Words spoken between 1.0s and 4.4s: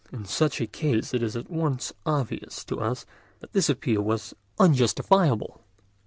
it is at once obvious to us that this appeal was